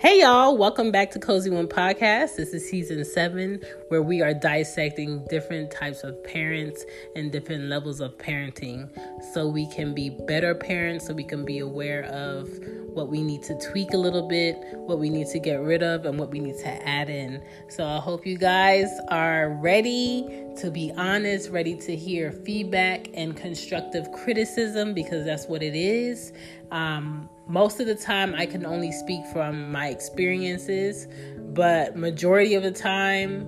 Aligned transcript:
Hey 0.00 0.22
y'all, 0.22 0.56
welcome 0.56 0.90
back 0.90 1.10
to 1.10 1.18
Cozy 1.18 1.50
One 1.50 1.66
Podcast. 1.66 2.36
This 2.36 2.54
is 2.54 2.66
season 2.66 3.04
seven, 3.04 3.60
where 3.88 4.00
we 4.00 4.22
are 4.22 4.32
dissecting 4.32 5.26
different 5.28 5.70
types 5.70 6.04
of 6.04 6.24
parents 6.24 6.86
and 7.14 7.30
different 7.30 7.64
levels 7.64 8.00
of 8.00 8.16
parenting 8.16 8.88
so 9.34 9.46
we 9.46 9.66
can 9.66 9.94
be 9.94 10.08
better 10.08 10.54
parents, 10.54 11.06
so 11.06 11.12
we 11.12 11.22
can 11.22 11.44
be 11.44 11.58
aware 11.58 12.04
of 12.04 12.48
what 12.94 13.10
we 13.10 13.22
need 13.22 13.42
to 13.42 13.58
tweak 13.58 13.92
a 13.92 13.98
little 13.98 14.26
bit, 14.26 14.56
what 14.72 14.98
we 14.98 15.10
need 15.10 15.26
to 15.26 15.38
get 15.38 15.60
rid 15.60 15.82
of, 15.82 16.06
and 16.06 16.18
what 16.18 16.30
we 16.30 16.40
need 16.40 16.56
to 16.60 16.88
add 16.88 17.10
in. 17.10 17.44
So 17.68 17.86
I 17.86 17.98
hope 17.98 18.26
you 18.26 18.38
guys 18.38 18.88
are 19.10 19.50
ready 19.50 20.50
to 20.60 20.70
be 20.70 20.92
honest, 20.96 21.50
ready 21.50 21.76
to 21.76 21.96
hear 21.96 22.32
feedback 22.32 23.08
and 23.14 23.36
constructive 23.36 24.10
criticism 24.12 24.94
because 24.94 25.24
that's 25.24 25.46
what 25.46 25.62
it 25.62 25.74
is. 25.74 26.32
Um, 26.70 27.28
most 27.50 27.80
of 27.80 27.86
the 27.86 27.96
time 27.96 28.32
I 28.36 28.46
can 28.46 28.64
only 28.64 28.92
speak 28.92 29.26
from 29.32 29.72
my 29.72 29.88
experiences, 29.88 31.08
but 31.52 31.96
majority 31.96 32.54
of 32.54 32.62
the 32.62 32.70
time 32.70 33.44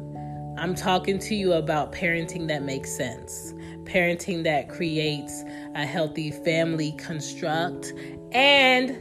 I'm 0.58 0.75
talking 0.75 1.20
to 1.20 1.36
you 1.36 1.53
about 1.53 1.92
parenting 1.92 2.48
that 2.48 2.64
makes 2.64 2.91
sense. 2.91 3.55
Parenting 3.84 4.42
that 4.42 4.69
creates 4.69 5.45
a 5.77 5.86
healthy 5.86 6.33
family 6.33 6.92
construct 6.98 7.92
and 8.33 8.98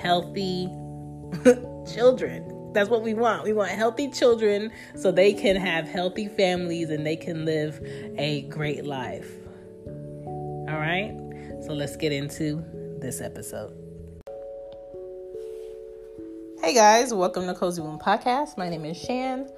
healthy 0.00 0.66
children. 1.94 2.72
That's 2.72 2.90
what 2.90 3.02
we 3.02 3.14
want. 3.14 3.44
We 3.44 3.52
want 3.52 3.70
healthy 3.70 4.10
children 4.10 4.72
so 4.96 5.12
they 5.12 5.34
can 5.34 5.54
have 5.54 5.86
healthy 5.86 6.26
families 6.26 6.90
and 6.90 7.06
they 7.06 7.16
can 7.16 7.44
live 7.44 7.80
a 8.18 8.42
great 8.48 8.84
life. 8.84 9.30
All 9.86 10.78
right? 10.80 11.14
So 11.64 11.74
let's 11.74 11.96
get 11.96 12.10
into 12.10 12.64
this 12.98 13.20
episode. 13.20 13.91
Hey 16.62 16.74
guys, 16.74 17.12
welcome 17.12 17.48
to 17.48 17.54
Cozy 17.54 17.82
One 17.82 17.98
Podcast. 17.98 18.56
My 18.56 18.68
name 18.68 18.84
is 18.84 18.96
Shan, 18.96 19.50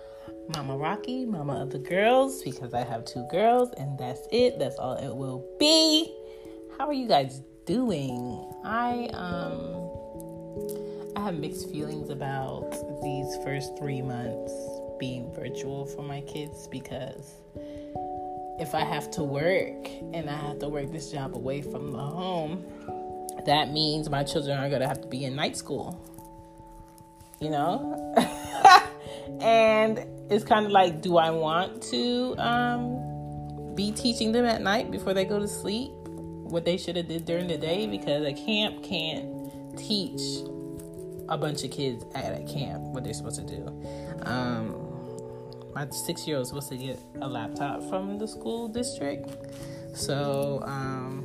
Mama 0.55 0.75
Rocky, 0.75 1.27
Mama 1.27 1.61
of 1.61 1.69
the 1.69 1.79
girls, 1.79 2.43
because 2.43 2.73
I 2.73 2.83
have 2.83 3.05
two 3.05 3.29
girls 3.31 3.75
and 3.77 3.99
that's 3.99 4.27
it. 4.33 4.59
That's 4.59 4.77
all 4.77 4.95
it 4.95 5.15
will 5.15 5.47
be. 5.61 6.11
How 6.79 6.87
are 6.87 6.95
you 6.95 7.07
guys 7.07 7.43
doing? 7.67 8.51
I 8.65 9.11
um 9.13 9.91
I 11.15 11.27
have 11.27 11.39
mixed 11.39 11.71
feelings 11.71 12.09
about 12.09 12.71
these 13.03 13.37
first 13.45 13.77
three 13.77 14.01
months 14.01 14.55
being 14.99 15.31
virtual 15.35 15.85
for 15.85 16.01
my 16.01 16.23
kids 16.23 16.69
because 16.69 17.35
if 18.59 18.75
I 18.75 18.81
have 18.81 19.11
to 19.11 19.23
work 19.23 19.91
and 20.15 20.31
I 20.31 20.37
have 20.37 20.59
to 20.61 20.71
work 20.71 20.91
this 20.91 21.13
job 21.13 21.37
away 21.37 21.61
from 21.61 21.93
the 21.93 21.99
home, 21.99 22.65
that 23.45 23.73
means 23.73 24.09
my 24.09 24.25
children 24.25 24.59
are 24.59 24.71
going 24.71 24.81
to 24.81 24.89
have 24.89 25.03
to 25.03 25.09
be 25.09 25.27
in 25.27 25.37
night 25.37 25.59
school. 25.59 26.01
You 27.41 27.51
know? 27.51 28.15
and 29.41 30.07
it's 30.31 30.45
kind 30.45 30.67
of 30.67 30.73
like, 30.73 31.01
do 31.03 31.19
I 31.19 31.31
want 31.31 31.83
to 31.85 32.35
um, 32.39 33.75
be 33.75 33.93
teaching 33.93 34.33
them 34.33 34.45
at 34.45 34.63
night 34.63 34.91
before 34.91 35.15
they 35.15 35.25
go 35.25 35.39
to 35.39 35.49
sleep 35.49 35.91
what 35.95 36.65
they 36.65 36.77
should 36.77 36.97
have 36.97 37.09
did 37.09 37.25
during 37.25 37.47
the 37.47 37.59
day? 37.59 37.87
Because 37.87 38.25
a 38.27 38.33
camp 38.33 38.83
can't 38.83 39.77
teach 39.77 40.21
a 41.29 41.39
bunch 41.39 41.65
of 41.65 41.71
kids 41.71 42.05
at 42.15 42.39
a 42.39 42.45
camp 42.45 42.83
what 42.83 43.05
they're 43.05 43.15
supposed 43.15 43.47
to 43.47 43.57
do. 43.57 43.67
Um, 44.23 44.85
my 45.75 45.89
six 45.91 46.27
year 46.27 46.37
old 46.37 46.47
supposed 46.47 46.69
to 46.69 46.77
get 46.77 46.99
a 47.21 47.29
laptop 47.29 47.83
from 47.89 48.19
the 48.19 48.29
school 48.29 48.69
district. 48.69 49.31
So, 49.95 50.61
um, 50.65 51.25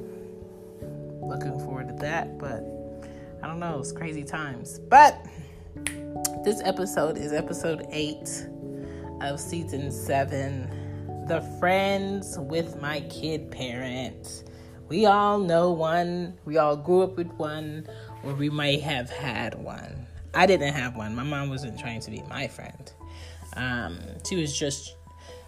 looking 1.22 1.60
forward 1.60 1.88
to 1.90 1.94
that, 1.96 2.38
but 2.38 2.64
I 3.44 3.48
don't 3.48 3.60
know, 3.60 3.80
it's 3.80 3.92
crazy 3.92 4.24
times. 4.24 4.80
But 4.80 5.26
this 6.44 6.62
episode 6.64 7.18
is 7.18 7.34
episode 7.34 7.86
eight 7.92 8.48
of 9.22 9.40
season 9.40 9.92
seven 9.92 11.26
The 11.28 11.42
Friends 11.60 12.38
with 12.40 12.82
My 12.82 13.02
Kid 13.02 13.52
Parent. 13.52 14.46
We 14.88 15.06
all 15.06 15.40
know 15.40 15.72
one, 15.72 16.38
we 16.46 16.58
all 16.58 16.78
grew 16.78 17.04
up 17.04 17.18
with 17.18 17.32
one, 17.34 17.88
or 18.24 18.34
we 18.34 18.50
might 18.50 18.82
have 18.82 19.10
had 19.10 19.56
one. 19.56 20.08
I 20.34 20.46
didn't 20.46 20.74
have 20.74 20.96
one. 20.96 21.16
My 21.16 21.24
mom 21.24 21.50
wasn't 21.50 21.78
trying 21.78 22.00
to 22.02 22.12
be 22.12 22.24
my 22.30 22.48
friend. 22.48 22.92
Um, 23.56 24.00
she 24.28 24.36
was 24.36 24.58
just, 24.58 24.96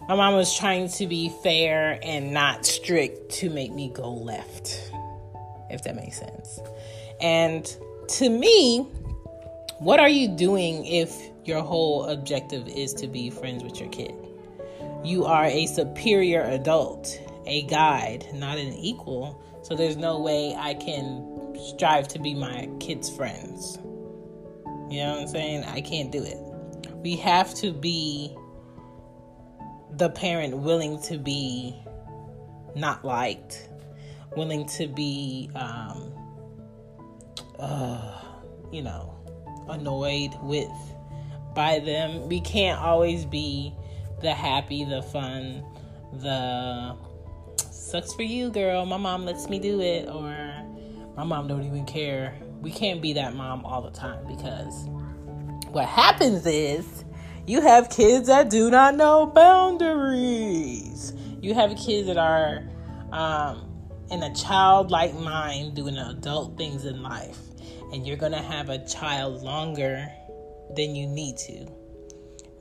my 0.08 0.14
mom 0.14 0.34
was 0.34 0.54
trying 0.54 0.88
to 0.90 1.06
be 1.06 1.32
fair 1.42 1.98
and 2.02 2.32
not 2.32 2.66
strict 2.66 3.30
to 3.36 3.50
make 3.50 3.72
me 3.72 3.90
go 3.94 4.12
left 4.12 4.92
if 5.72 5.82
that 5.84 5.96
makes 5.96 6.18
sense. 6.18 6.60
And 7.20 7.64
to 8.08 8.28
me, 8.28 8.86
what 9.82 9.98
are 9.98 10.08
you 10.08 10.28
doing 10.28 10.86
if 10.86 11.30
your 11.44 11.60
whole 11.60 12.06
objective 12.06 12.68
is 12.68 12.94
to 12.94 13.08
be 13.08 13.30
friends 13.30 13.64
with 13.64 13.80
your 13.80 13.88
kid? 13.88 14.14
You 15.04 15.24
are 15.24 15.44
a 15.44 15.66
superior 15.66 16.42
adult, 16.42 17.20
a 17.46 17.62
guide, 17.62 18.26
not 18.32 18.58
an 18.58 18.72
equal. 18.74 19.42
So 19.62 19.74
there's 19.74 19.96
no 19.96 20.20
way 20.20 20.54
I 20.56 20.74
can 20.74 21.56
strive 21.74 22.06
to 22.08 22.18
be 22.18 22.34
my 22.34 22.68
kids' 22.78 23.10
friends. 23.10 23.78
You 24.88 25.00
know 25.00 25.12
what 25.12 25.22
I'm 25.22 25.28
saying? 25.28 25.64
I 25.64 25.80
can't 25.80 26.12
do 26.12 26.22
it. 26.22 26.38
We 26.98 27.16
have 27.16 27.52
to 27.56 27.72
be 27.72 28.36
the 29.96 30.10
parent 30.10 30.58
willing 30.58 31.02
to 31.02 31.18
be 31.18 31.76
not 32.76 33.04
liked 33.04 33.68
willing 34.36 34.66
to 34.66 34.86
be, 34.86 35.50
um, 35.54 36.12
uh, 37.58 38.20
you 38.70 38.82
know, 38.82 39.21
annoyed 39.68 40.36
with 40.42 40.70
by 41.54 41.78
them. 41.78 42.28
We 42.28 42.40
can't 42.40 42.80
always 42.80 43.24
be 43.24 43.74
the 44.20 44.32
happy, 44.32 44.84
the 44.84 45.02
fun, 45.02 45.64
the 46.14 46.96
sucks 47.56 48.14
for 48.14 48.22
you, 48.22 48.50
girl. 48.50 48.86
My 48.86 48.96
mom 48.96 49.24
lets 49.24 49.48
me 49.48 49.58
do 49.58 49.80
it, 49.80 50.08
or 50.08 50.34
my 51.16 51.24
mom 51.24 51.48
don't 51.48 51.64
even 51.64 51.84
care. 51.84 52.38
We 52.60 52.70
can't 52.70 53.02
be 53.02 53.12
that 53.14 53.34
mom 53.34 53.64
all 53.64 53.82
the 53.82 53.90
time 53.90 54.26
because 54.26 54.86
what 55.72 55.86
happens 55.86 56.46
is 56.46 57.04
you 57.46 57.60
have 57.60 57.90
kids 57.90 58.28
that 58.28 58.50
do 58.50 58.70
not 58.70 58.94
know 58.94 59.26
boundaries. 59.26 61.12
You 61.40 61.54
have 61.54 61.76
kids 61.76 62.06
that 62.06 62.16
are 62.16 62.62
um, 63.10 63.68
in 64.10 64.22
a 64.22 64.32
childlike 64.34 65.14
mind 65.14 65.74
doing 65.74 65.96
adult 65.96 66.56
things 66.56 66.84
in 66.84 67.02
life. 67.02 67.38
And 67.92 68.06
you're 68.06 68.16
going 68.16 68.32
to 68.32 68.38
have 68.38 68.68
a 68.68 68.78
child 68.86 69.42
longer 69.42 70.08
than 70.74 70.94
you 70.94 71.06
need 71.06 71.36
to. 71.38 71.66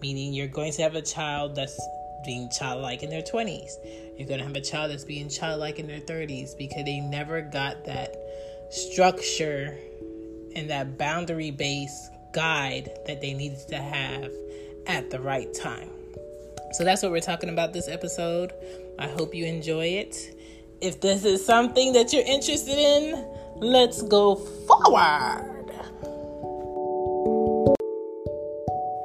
Meaning, 0.02 0.34
you're 0.34 0.48
going 0.48 0.72
to 0.74 0.82
have 0.82 0.96
a 0.96 1.02
child 1.02 1.56
that's 1.56 1.80
being 2.26 2.50
childlike 2.50 3.04
in 3.04 3.10
their 3.10 3.22
20s. 3.22 3.72
You're 4.18 4.28
going 4.28 4.40
to 4.40 4.46
have 4.46 4.56
a 4.56 4.62
child 4.62 4.92
that's 4.92 5.06
being 5.06 5.30
childlike 5.30 5.80
in 5.80 5.88
their 5.88 6.00
30s 6.00 6.58
because 6.58 6.86
they 6.86 7.00
never 7.00 7.42
got 7.42 7.86
that 7.86 8.16
structure 8.70 9.78
and 10.56 10.70
that 10.70 10.98
boundary 10.98 11.52
based 11.52 12.12
guide 12.34 12.90
that 13.08 13.22
they 13.22 13.34
needed 13.34 13.68
to 13.70 13.78
have 13.78 14.32
at 14.88 15.10
the 15.10 15.20
right 15.20 15.54
time. 15.54 15.90
So 16.74 16.84
that's 16.84 17.04
what 17.04 17.12
we're 17.12 17.20
talking 17.20 17.50
about 17.50 17.74
this 17.74 17.88
episode. 17.88 18.54
I 18.98 19.08
hope 19.08 19.36
you 19.36 19.46
enjoy 19.46 19.86
it 19.86 20.16
if 20.82 21.00
this 21.00 21.24
is 21.24 21.46
something 21.46 21.94
that 21.94 22.12
you're 22.12 22.26
interested 22.26 22.78
in, 22.78 23.24
let's 23.56 24.02
go 24.02 24.36
forward. 24.36 25.52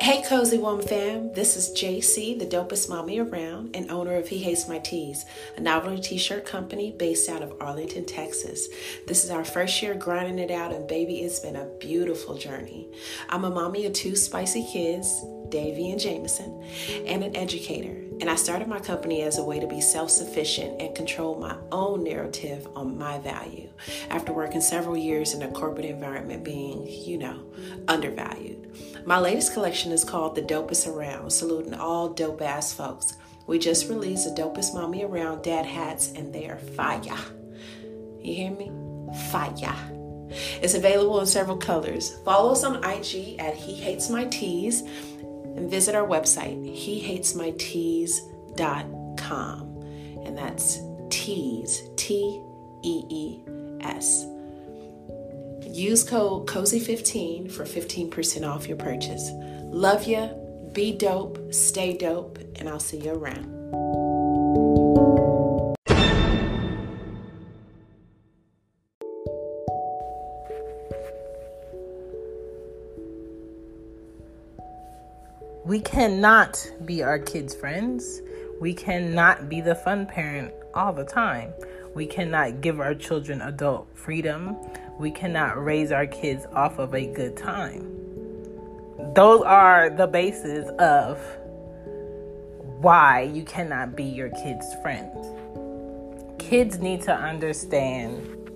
Hey, 0.07 0.23
Cozy 0.23 0.59
Woman 0.59 0.87
fam, 0.87 1.33
this 1.33 1.57
is 1.57 1.71
JC, 1.77 2.39
the 2.39 2.47
dopest 2.47 2.89
mommy 2.89 3.19
around, 3.19 3.75
and 3.75 3.91
owner 3.91 4.15
of 4.15 4.29
He 4.29 4.39
Hates 4.39 4.69
My 4.69 4.79
Tees, 4.79 5.27
a 5.57 5.61
novelty 5.61 6.01
t 6.01 6.17
shirt 6.17 6.47
company 6.47 6.95
based 6.97 7.29
out 7.29 7.43
of 7.43 7.55
Arlington, 7.61 8.05
Texas. 8.05 8.69
This 9.09 9.25
is 9.25 9.31
our 9.31 9.45
first 9.45 9.83
year 9.83 9.95
grinding 9.95 10.39
it 10.39 10.53
out, 10.53 10.73
and 10.73 10.87
baby, 10.87 11.23
it's 11.23 11.41
been 11.41 11.57
a 11.57 11.67
beautiful 11.81 12.39
journey. 12.39 12.89
I'm 13.29 13.45
a 13.45 13.51
mommy 13.51 13.85
of 13.85 13.95
two 13.95 14.15
spicy 14.15 14.65
kids, 14.73 15.25
Davy 15.49 15.91
and 15.91 16.01
Jameson, 16.01 16.63
and 17.05 17.25
an 17.25 17.35
educator. 17.35 18.06
And 18.21 18.31
I 18.31 18.37
started 18.37 18.67
my 18.67 18.81
company 18.81 19.23
as 19.23 19.37
a 19.37 19.45
way 19.45 19.61
to 19.61 19.67
be 19.67 19.81
self 19.81 20.11
sufficient 20.11 20.81
and 20.81 20.95
control 20.95 21.39
my 21.39 21.57
own 21.71 22.03
narrative 22.05 22.67
on 22.75 22.97
my 22.97 23.19
value 23.19 23.69
after 24.11 24.33
working 24.33 24.61
several 24.61 24.97
years 24.97 25.35
in 25.35 25.43
a 25.43 25.53
corporate 25.53 25.85
environment 25.85 26.43
being, 26.43 26.87
you 26.87 27.19
know, 27.19 27.45
undervalued. 27.89 28.75
My 29.05 29.19
latest 29.19 29.53
collection 29.53 29.93
is 29.93 30.03
called 30.03 30.35
The 30.35 30.43
Dopest 30.43 30.87
Around, 30.87 31.31
saluting 31.31 31.75
all 31.75 32.09
dope 32.09 32.41
ass 32.41 32.73
folks. 32.73 33.19
We 33.47 33.59
just 33.59 33.89
released 33.89 34.25
the 34.25 34.43
dopest 34.43 34.75
mommy 34.75 35.05
around 35.05 35.43
dad 35.43 35.67
hats, 35.67 36.12
and 36.12 36.35
they 36.35 36.49
are 36.49 36.59
fire. 36.59 37.01
You 38.21 38.35
hear 38.35 38.51
me? 38.51 38.73
Fire. 39.31 39.77
It's 40.61 40.75
available 40.75 41.21
in 41.21 41.27
several 41.27 41.57
colors. 41.57 42.17
Follow 42.25 42.53
us 42.53 42.65
on 42.65 42.83
IG 42.83 43.37
at 43.39 43.55
He 43.55 43.75
Hates 43.75 44.11
My 44.11 44.25
Tees 44.25 44.83
and 45.56 45.70
visit 45.70 45.94
our 45.94 46.06
website, 46.06 46.61
hehatesmytees.com. 46.76 49.62
And 50.25 50.37
that's 50.37 50.81
tees, 51.11 51.82
T 51.97 52.43
E 52.82 53.05
E 53.08 53.41
S. 53.81 54.26
Use 55.62 56.05
code 56.05 56.47
COZY15 56.47 57.50
for 57.50 57.64
15% 57.64 58.47
off 58.49 58.69
your 58.69 58.76
purchase. 58.76 59.31
Love 59.64 60.06
ya, 60.06 60.29
be 60.73 60.97
dope, 60.97 61.53
stay 61.53 61.97
dope, 61.97 62.38
and 62.56 62.69
I'll 62.69 62.81
see 62.81 62.99
you 62.99 63.12
around. 63.12 63.47
We 75.76 75.82
cannot 75.82 76.73
be 76.87 77.02
our 77.02 77.19
kids' 77.19 77.55
friends. 77.55 78.23
We 78.62 78.73
cannot 78.73 79.50
be 79.50 79.61
the 79.61 79.75
fun 79.75 80.06
parent 80.06 80.55
all 80.73 80.94
the 80.94 81.05
time. 81.05 81.52
We 81.94 82.06
cannot 82.06 82.62
give 82.62 82.81
our 82.81 82.94
children 82.94 83.43
adult 83.43 83.87
freedom. 83.93 84.56
We 84.99 85.11
cannot 85.11 85.62
raise 85.62 85.93
our 85.93 86.06
kids 86.06 86.46
off 86.55 86.78
of 86.78 86.94
a 86.94 87.05
good 87.05 87.37
time. 87.37 87.82
Those 89.14 89.43
are 89.43 89.90
the 89.90 90.06
bases 90.06 90.67
of 90.78 91.20
why 92.81 93.31
you 93.34 93.44
cannot 93.44 93.94
be 93.94 94.05
your 94.05 94.31
kid's 94.31 94.75
friend. 94.81 95.11
Kids 96.38 96.78
need 96.78 97.02
to 97.02 97.12
understand 97.12 98.50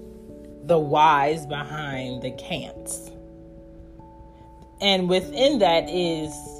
the 0.64 0.78
whys 0.78 1.44
behind 1.44 2.22
the 2.22 2.31
can'ts. 2.31 3.11
And 4.81 5.06
within 5.11 5.58
that 5.58 5.87
is 5.90 6.60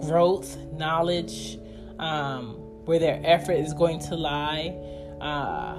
growth, 0.00 0.56
knowledge, 0.72 1.58
um, 1.98 2.54
where 2.84 2.98
their 2.98 3.20
effort 3.24 3.54
is 3.54 3.74
going 3.74 3.98
to 4.00 4.14
lie, 4.14 4.68
uh, 5.20 5.76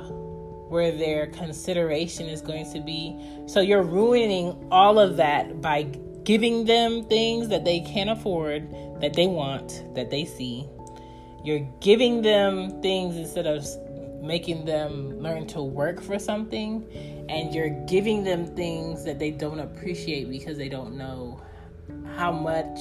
where 0.70 0.92
their 0.92 1.28
consideration 1.28 2.28
is 2.28 2.42
going 2.42 2.72
to 2.74 2.82
be. 2.82 3.18
So 3.48 3.62
you're 3.62 3.84
ruining 3.84 4.68
all 4.72 5.00
of 5.00 5.18
that 5.18 5.62
by 5.62 5.84
giving 6.24 6.66
them 6.66 7.06
things 7.06 7.48
that 7.48 7.64
they 7.64 7.80
can't 7.80 8.10
afford, 8.10 8.70
that 9.00 9.14
they 9.14 9.28
want, 9.28 9.84
that 9.96 10.10
they 10.10 10.26
see. 10.26 10.68
You're 11.44 11.66
giving 11.80 12.22
them 12.22 12.82
things 12.82 13.16
instead 13.16 13.48
of 13.48 13.66
making 14.22 14.66
them 14.66 15.18
learn 15.20 15.48
to 15.48 15.62
work 15.62 16.02
for 16.02 16.20
something, 16.20 16.86
and 17.30 17.54
you're 17.54 17.70
giving 17.86 18.24
them 18.24 18.46
things 18.46 19.06
that 19.06 19.20
they 19.20 19.32
don't 19.32 19.60
appreciate 19.60 20.30
because 20.30 20.58
they 20.58 20.68
don't 20.68 20.98
know 20.98 21.42
how 22.16 22.32
much 22.32 22.78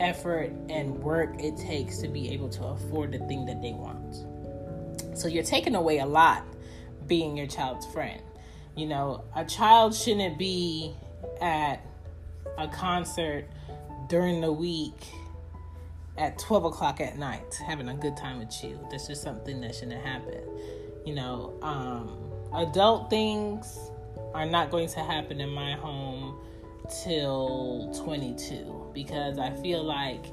effort 0.00 0.52
and 0.68 0.98
work 1.02 1.42
it 1.42 1.56
takes 1.56 1.98
to 1.98 2.08
be 2.08 2.30
able 2.30 2.48
to 2.50 2.64
afford 2.64 3.12
the 3.12 3.18
thing 3.20 3.46
that 3.46 3.62
they 3.62 3.72
want. 3.72 4.24
So 5.18 5.28
you're 5.28 5.44
taking 5.44 5.74
away 5.74 5.98
a 5.98 6.06
lot 6.06 6.44
being 7.06 7.36
your 7.36 7.46
child's 7.46 7.86
friend. 7.86 8.20
You 8.76 8.86
know, 8.86 9.24
a 9.34 9.44
child 9.44 9.94
shouldn't 9.94 10.38
be 10.38 10.94
at 11.40 11.80
a 12.58 12.68
concert 12.68 13.48
during 14.08 14.40
the 14.40 14.52
week 14.52 15.06
at 16.18 16.38
12 16.38 16.64
o'clock 16.66 17.00
at 17.00 17.18
night 17.18 17.58
having 17.66 17.88
a 17.88 17.94
good 17.94 18.16
time 18.16 18.38
with 18.38 18.62
you. 18.62 18.78
That's 18.90 19.06
just 19.06 19.22
something 19.22 19.60
that 19.60 19.74
shouldn't 19.74 20.04
happen. 20.04 20.40
You 21.04 21.14
know, 21.14 21.58
um, 21.62 22.18
adult 22.54 23.10
things 23.10 23.78
are 24.34 24.46
not 24.46 24.70
going 24.70 24.88
to 24.88 25.00
happen 25.00 25.40
in 25.40 25.50
my 25.50 25.72
home 25.72 26.38
till 26.88 27.92
22 28.04 28.90
because 28.94 29.38
I 29.38 29.50
feel 29.62 29.82
like 29.82 30.26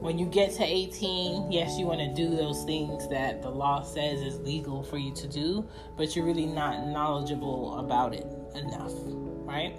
when 0.00 0.18
you 0.18 0.26
get 0.26 0.50
to 0.54 0.64
18, 0.64 1.52
yes, 1.52 1.78
you 1.78 1.86
want 1.86 2.00
to 2.00 2.12
do 2.12 2.34
those 2.34 2.64
things 2.64 3.08
that 3.08 3.40
the 3.40 3.48
law 3.48 3.82
says 3.82 4.20
is 4.20 4.40
legal 4.40 4.82
for 4.82 4.98
you 4.98 5.14
to 5.14 5.28
do, 5.28 5.64
but 5.96 6.16
you're 6.16 6.24
really 6.24 6.46
not 6.46 6.88
knowledgeable 6.88 7.78
about 7.78 8.12
it 8.12 8.26
enough, 8.56 8.92
right? 9.46 9.76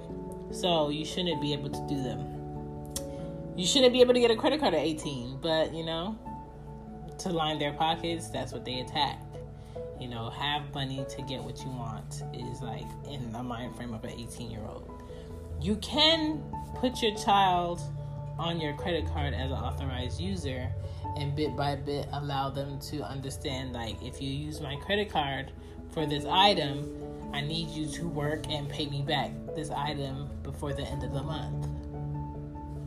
So 0.52 0.90
you 0.90 1.04
shouldn't 1.04 1.42
be 1.42 1.52
able 1.52 1.70
to 1.70 1.86
do 1.90 2.02
them. 2.02 3.58
You 3.58 3.68
shouldn't 3.68 3.92
be 3.92 4.00
able 4.00 4.14
to 4.14 4.20
get 4.20 4.32
a 4.32 4.36
credit 4.36 4.62
card 4.62 4.74
at 4.74 4.80
18, 4.80 5.40
but 5.42 5.74
you 5.74 5.84
know, 5.84 6.18
to 7.20 7.30
line 7.30 7.60
their 7.60 7.74
pockets, 7.74 8.30
that's 8.30 8.54
what 8.54 8.64
they 8.64 8.80
attack. 8.80 9.20
You 10.00 10.08
know, 10.08 10.30
have 10.30 10.74
money 10.74 11.06
to 11.10 11.22
get 11.24 11.44
what 11.44 11.60
you 11.60 11.70
want 11.70 12.24
is 12.34 12.62
like 12.62 12.88
in 13.10 13.32
the 13.32 13.44
mind 13.44 13.76
frame 13.76 13.94
of 13.94 14.04
an 14.04 14.12
18 14.12 14.50
year 14.50 14.62
old. 14.68 14.93
You 15.62 15.76
can 15.78 16.44
put 16.76 17.02
your 17.02 17.16
child 17.18 17.82
on 18.38 18.60
your 18.60 18.76
credit 18.76 19.06
card 19.08 19.34
as 19.34 19.52
an 19.52 19.58
authorized 19.58 20.20
user 20.20 20.68
and 21.18 21.36
bit 21.36 21.56
by 21.56 21.76
bit 21.76 22.08
allow 22.14 22.50
them 22.50 22.80
to 22.80 23.04
understand 23.04 23.74
like 23.74 24.02
if 24.02 24.20
you 24.22 24.30
use 24.30 24.60
my 24.60 24.76
credit 24.78 25.12
card 25.12 25.52
for 25.92 26.08
this 26.08 26.26
item 26.26 26.92
i 27.32 27.40
need 27.40 27.70
you 27.70 27.86
to 27.86 28.08
work 28.08 28.50
and 28.50 28.68
pay 28.70 28.88
me 28.88 29.04
back 29.04 29.30
this 29.56 29.70
item 29.70 30.30
before 30.44 30.74
the 30.74 30.84
end 30.84 31.04
of 31.04 31.14
the 31.14 31.24
month. 31.24 31.68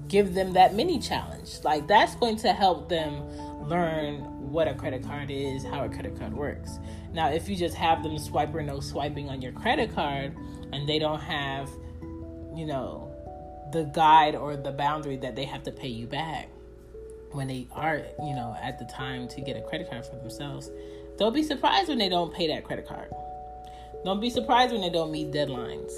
Give 0.09 0.35
them 0.35 0.53
that 0.53 0.75
mini 0.75 0.99
challenge. 0.99 1.59
Like 1.65 1.87
that's 1.87 2.15
going 2.17 2.37
to 2.39 2.53
help 2.53 2.89
them 2.89 3.23
learn 3.69 4.21
what 4.51 4.69
a 4.69 4.75
credit 4.75 5.03
card 5.03 5.31
is 5.31 5.65
how 5.65 5.85
a 5.85 5.89
credit 5.89 6.19
card 6.19 6.33
works. 6.33 6.79
Now 7.13 7.31
if 7.31 7.49
you 7.49 7.57
just 7.57 7.75
have 7.75 8.03
them 8.03 8.19
swipe 8.19 8.55
or 8.55 8.63
no 8.63 8.81
swiping 8.81 9.29
on 9.29 9.43
your 9.43 9.53
credit 9.53 9.95
card 9.95 10.37
and 10.73 10.89
they 10.89 10.99
don't 10.99 11.21
have 11.21 11.69
you 12.57 12.67
know 12.67 13.13
the 13.73 13.85
guide 13.85 14.35
or 14.35 14.57
the 14.57 14.73
boundary 14.73 15.17
that 15.17 15.37
they 15.37 15.45
have 15.45 15.63
to 15.65 15.73
pay 15.73 15.89
you 15.89 16.07
back 16.07 16.49
when 17.33 17.49
they 17.49 17.67
are, 17.73 18.03
you 18.23 18.35
know, 18.35 18.57
at 18.63 18.79
the 18.79 18.85
time 18.87 19.29
to 19.29 19.41
get 19.41 19.57
a 19.57 19.61
credit 19.61 19.91
card 19.91 20.07
for 20.07 20.17
themselves. 20.17 20.71
Don't 21.19 21.35
be 21.35 21.43
surprised 21.43 21.89
when 21.89 21.99
they 21.99 22.09
don't 22.09 22.33
pay 22.33 22.47
that 22.49 22.65
credit 22.65 22.87
card. 22.87 23.11
Don't 24.05 24.21
be 24.21 24.31
surprised 24.31 24.73
when 24.73 24.81
they 24.81 24.91
don't 24.91 25.11
meet 25.11 25.33
deadlines. 25.33 25.93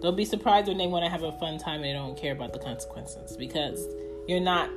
Don't 0.00 0.16
be 0.16 0.24
surprised 0.24 0.68
when 0.68 0.78
they 0.78 0.86
want 0.86 1.04
to 1.04 1.10
have 1.10 1.22
a 1.22 1.32
fun 1.32 1.58
time 1.58 1.76
and 1.76 1.84
they 1.84 1.92
don't 1.92 2.16
care 2.16 2.32
about 2.32 2.52
the 2.52 2.58
consequences 2.58 3.36
because 3.36 3.86
you're 4.26 4.40
not 4.40 4.70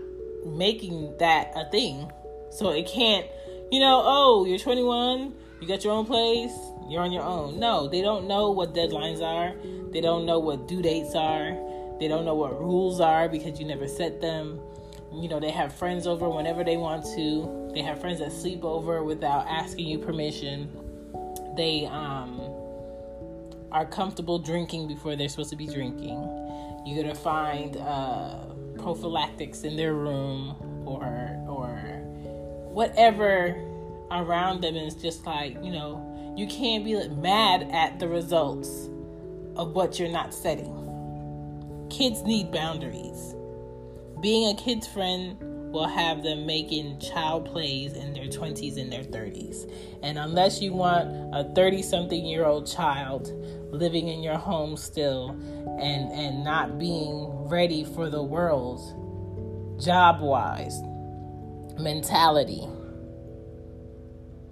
making 0.46 1.16
that 1.20 1.52
a 1.56 1.70
thing. 1.70 2.12
So 2.52 2.72
it 2.72 2.88
can't, 2.88 3.26
you 3.72 3.80
know, 3.80 4.02
oh, 4.04 4.46
you're 4.46 4.58
21, 4.58 5.34
you 5.62 5.68
got 5.68 5.84
your 5.84 5.94
own 5.94 6.06
place, 6.06 6.52
you're 6.92 7.02
on 7.02 7.12
your 7.12 7.24
own. 7.24 7.60
No, 7.60 7.88
they 7.88 8.02
don't 8.02 8.28
know 8.28 8.52
what 8.52 8.74
deadlines 8.74 9.22
are, 9.22 9.56
they 9.92 10.02
don't 10.02 10.26
know 10.26 10.40
what 10.40 10.68
due 10.68 10.82
dates 10.82 11.16
are 11.16 11.58
they 12.02 12.08
don't 12.08 12.26
know 12.26 12.34
what 12.34 12.60
rules 12.60 13.00
are 13.00 13.30
because 13.30 13.60
you 13.60 13.68
never 13.68 13.88
set 13.88 14.22
them. 14.22 14.60
You 15.14 15.30
know, 15.30 15.40
they 15.40 15.52
have 15.52 15.72
friends 15.72 16.08
over 16.08 16.28
whenever 16.28 16.64
they 16.64 16.76
want 16.76 17.06
to. 17.16 17.70
They 17.76 17.84
have 17.84 18.02
friends 18.02 18.18
that 18.18 18.32
sleep 18.32 18.64
over 18.64 19.04
without 19.04 19.46
asking 19.48 19.86
you 19.86 20.00
permission. 20.00 20.68
They 21.56 21.86
um, 21.86 22.42
are 23.72 23.86
comfortable 23.86 24.40
drinking 24.40 24.88
before 24.88 25.16
they're 25.16 25.30
supposed 25.30 25.52
to 25.52 25.56
be 25.56 25.68
drinking. 25.68 26.18
You're 26.88 27.04
gonna 27.04 27.14
find 27.14 27.78
uh, 27.78 28.46
prophylactics 28.80 29.62
in 29.62 29.76
their 29.76 29.94
room 29.94 30.56
or 30.88 31.04
or 31.48 31.70
whatever 32.74 33.56
around 34.10 34.62
them 34.62 34.76
is 34.76 34.96
just 34.96 35.28
like 35.28 35.54
you 35.64 35.72
know 35.72 36.11
you 36.36 36.48
can't 36.48 36.84
be 36.86 37.08
mad 37.10 37.70
at 37.72 38.00
the 38.00 38.08
results 38.08 38.90
of 39.56 39.74
what 39.74 40.00
you're 40.00 40.10
not 40.10 40.34
setting 40.34 40.82
kids 41.92 42.24
need 42.24 42.52
boundaries. 42.52 43.36
Being 44.22 44.50
a 44.50 44.56
kid's 44.60 44.88
friend 44.88 45.38
will 45.72 45.88
have 45.88 46.24
them 46.24 46.46
making 46.46 47.00
child 47.00 47.46
plays 47.46 47.94
in 47.94 48.14
their 48.14 48.26
20s 48.26 48.78
and 48.78 48.92
their 48.92 49.04
30s. 49.04 49.72
And 50.02 50.18
unless 50.18 50.62
you 50.62 50.74
want 50.74 51.10
a 51.34 51.44
30 51.54 51.82
something 51.82 52.26
year 52.26 52.46
old 52.46 52.66
child 52.66 53.32
living 53.72 54.08
in 54.08 54.24
your 54.24 54.38
home 54.38 54.76
still 54.78 55.30
and 55.80 56.12
and 56.12 56.44
not 56.44 56.78
being 56.80 57.28
ready 57.48 57.84
for 57.84 58.10
the 58.10 58.22
world 58.22 58.80
job 59.82 60.22
wise, 60.22 60.80
mentality, 61.80 62.68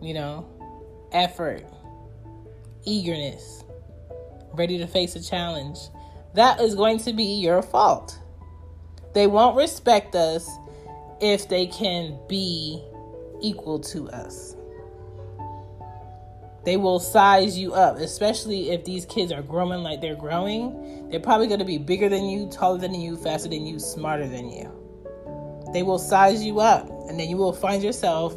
you 0.02 0.14
know, 0.14 0.46
effort, 1.12 1.66
eagerness, 2.86 3.64
ready 4.54 4.78
to 4.78 4.88
face 4.88 5.16
a 5.16 5.24
challenge, 5.24 5.78
that 6.36 6.60
is 6.60 6.76
going 6.76 7.00
to 7.00 7.14
be 7.14 7.24
your 7.24 7.62
fault. 7.62 8.20
They 9.14 9.28
won't 9.28 9.58
respect 9.58 10.16
us 10.16 10.50
if 11.20 11.50
they 11.50 11.68
can 11.68 12.20
be 12.28 12.84
equal 13.42 13.80
to 13.80 14.10
us. 14.10 14.56
They 16.66 16.78
will 16.78 17.00
size 17.00 17.58
you 17.58 17.74
up, 17.74 17.98
especially 17.98 18.72
if 18.72 18.86
these 18.86 19.06
kids 19.06 19.32
are 19.32 19.42
growing 19.42 19.82
like 19.82 20.02
they're 20.02 20.16
growing. 20.16 21.10
They're 21.10 21.20
probably 21.20 21.48
going 21.48 21.60
to 21.60 21.66
be 21.66 21.78
bigger 21.78 22.10
than 22.10 22.26
you, 22.26 22.48
taller 22.48 22.78
than 22.78 22.94
you, 22.94 23.16
faster 23.18 23.50
than 23.50 23.66
you, 23.66 23.80
smarter 23.80 24.28
than 24.28 24.50
you. 24.50 24.72
They 25.74 25.84
will 25.84 26.00
size 26.00 26.44
you 26.44 26.60
up, 26.60 26.90
and 27.08 27.20
then 27.20 27.30
you 27.30 27.38
will 27.38 27.54
find 27.54 27.82
yourself 27.82 28.36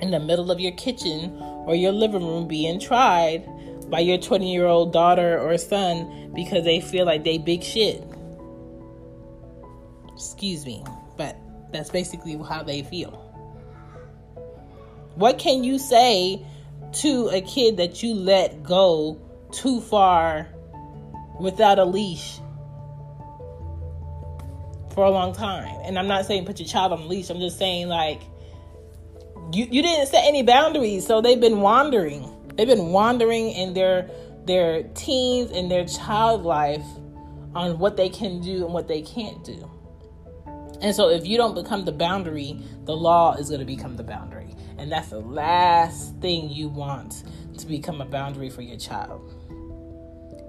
in 0.00 0.10
the 0.10 0.20
middle 0.20 0.50
of 0.50 0.60
your 0.60 0.72
kitchen 0.72 1.36
or 1.66 1.74
your 1.74 1.92
living 1.92 2.24
room 2.24 2.48
being 2.48 2.80
tried 2.80 3.46
by 3.90 4.00
your 4.00 4.18
20 4.18 4.52
year 4.52 4.66
old 4.66 4.92
daughter 4.92 5.38
or 5.38 5.56
son 5.58 6.32
because 6.34 6.64
they 6.64 6.80
feel 6.80 7.04
like 7.04 7.24
they 7.24 7.38
big 7.38 7.62
shit. 7.62 8.02
Excuse 10.14 10.64
me, 10.64 10.84
but 11.16 11.36
that's 11.72 11.90
basically 11.90 12.36
how 12.48 12.62
they 12.62 12.82
feel. 12.82 13.10
What 15.16 15.38
can 15.38 15.64
you 15.64 15.78
say 15.78 16.44
to 16.92 17.28
a 17.28 17.40
kid 17.40 17.76
that 17.78 18.02
you 18.02 18.14
let 18.14 18.62
go 18.62 19.20
too 19.52 19.80
far 19.80 20.48
without 21.38 21.78
a 21.78 21.84
leash 21.84 22.38
for 24.94 25.04
a 25.04 25.10
long 25.10 25.34
time? 25.34 25.80
And 25.84 25.98
I'm 25.98 26.06
not 26.06 26.26
saying 26.26 26.46
put 26.46 26.60
your 26.60 26.68
child 26.68 26.92
on 26.92 27.00
a 27.00 27.06
leash, 27.06 27.28
I'm 27.28 27.40
just 27.40 27.58
saying 27.58 27.88
like 27.88 28.22
you, 29.52 29.66
you 29.70 29.82
didn't 29.82 30.06
set 30.06 30.24
any 30.24 30.42
boundaries, 30.42 31.06
so 31.06 31.20
they've 31.20 31.40
been 31.40 31.60
wandering. 31.60 32.28
They've 32.56 32.66
been 32.66 32.92
wandering 32.92 33.50
in 33.50 33.74
their 33.74 34.10
their 34.46 34.82
teens 34.94 35.50
and 35.52 35.70
their 35.70 35.84
child 35.84 36.42
life 36.42 36.84
on 37.54 37.78
what 37.78 37.96
they 37.96 38.08
can 38.08 38.40
do 38.40 38.64
and 38.64 38.72
what 38.72 38.88
they 38.88 39.02
can't 39.02 39.44
do. 39.44 39.70
And 40.80 40.94
so 40.94 41.10
if 41.10 41.26
you 41.26 41.36
don't 41.36 41.54
become 41.54 41.84
the 41.84 41.92
boundary, 41.92 42.58
the 42.84 42.96
law 42.96 43.34
is 43.34 43.48
going 43.48 43.60
to 43.60 43.66
become 43.66 43.96
the 43.96 44.02
boundary. 44.02 44.54
And 44.78 44.90
that's 44.90 45.10
the 45.10 45.20
last 45.20 46.16
thing 46.20 46.48
you 46.48 46.68
want 46.68 47.24
to 47.58 47.66
become 47.66 48.00
a 48.00 48.06
boundary 48.06 48.48
for 48.48 48.62
your 48.62 48.78
child. 48.78 49.34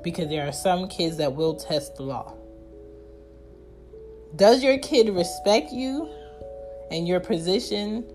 Because 0.03 0.29
there 0.29 0.47
are 0.47 0.53
some 0.53 0.87
kids 0.87 1.17
that 1.17 1.35
will 1.35 1.55
test 1.55 1.97
the 1.97 2.03
law. 2.03 2.33
Does 4.37 4.63
your 4.63 4.77
kid 4.79 5.09
respect 5.09 5.71
you 5.73 6.09
and 6.89 7.07
your 7.07 7.19
position, 7.19 8.09